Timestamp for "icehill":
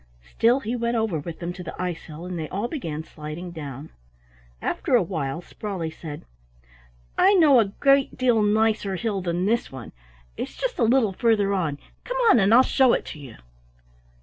1.79-2.25